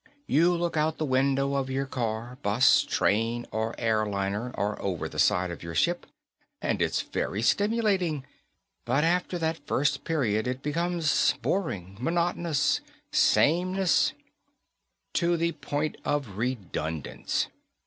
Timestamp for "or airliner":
3.51-4.49